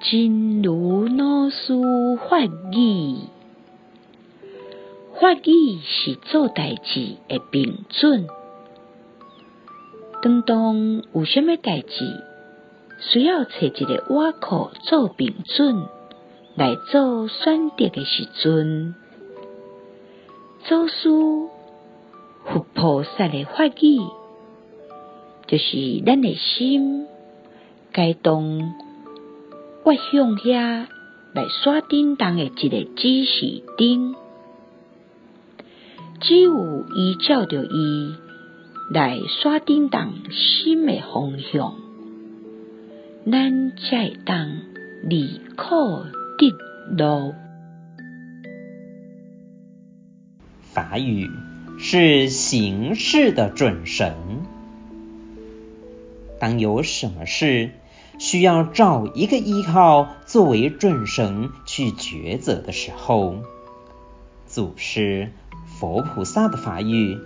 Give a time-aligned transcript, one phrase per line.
[0.00, 1.74] 真如老师
[2.16, 2.40] 法
[2.72, 3.18] 语，
[5.20, 8.26] 法语是做代志的标准。
[10.22, 12.24] 当当有甚物代志，
[13.12, 15.84] 需要找一个碗库做标准
[16.56, 18.94] 来做选择的时阵，
[20.64, 21.10] 祖师
[22.46, 24.00] 佛菩萨的法语，
[25.46, 27.06] 就是咱的心
[27.92, 28.72] 该当
[29.82, 30.86] 我向遐
[31.32, 34.14] 来刷叮当的一个指示灯，
[36.20, 38.14] 只有依照着伊
[38.92, 41.74] 来刷叮当心的方向，
[43.30, 44.60] 咱才会当
[45.02, 46.04] 离苦
[46.36, 46.54] 得
[46.96, 47.34] 乐。
[50.72, 51.30] 法语
[51.78, 54.14] 是行事的准绳。
[56.38, 57.70] 当有什么事
[58.20, 63.36] 需要找一个依靠作为准绳去抉择的时候，
[64.46, 65.32] 祖师
[65.64, 67.18] 佛菩萨的法语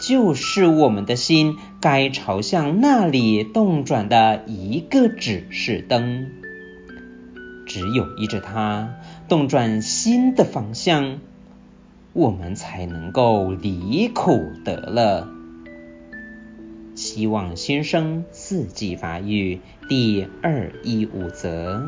[0.00, 6.26] 就是我们的心该朝向哪里动转的一个指示灯。
[7.64, 8.96] 只有依着它
[9.28, 11.20] 动转心的方向，
[12.12, 15.28] 我们才能够离苦得乐。
[17.14, 21.80] 希望新生四季发育第二一五则。